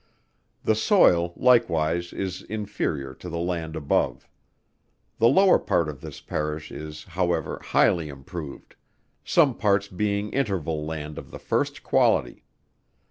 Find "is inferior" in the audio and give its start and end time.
2.11-3.13